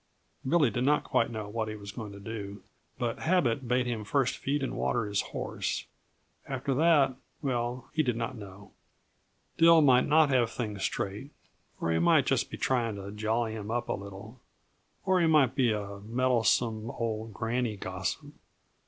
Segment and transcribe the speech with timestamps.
[0.49, 2.63] Billy did not quite know what he was going to do,
[2.97, 5.85] but habit bade him first feed and water his horse.
[6.47, 8.71] After that well, he did not know.
[9.59, 11.29] Dill might not have things straight,
[11.79, 14.39] or he might just be trying to jolly him up a little,
[15.05, 18.33] or he might be a meddlesome old granny gossip.